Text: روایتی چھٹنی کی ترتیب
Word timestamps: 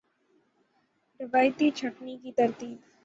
روایتی 1.19 1.67
چھٹنی 1.77 2.15
کی 2.17 2.31
ترتیب 2.37 2.77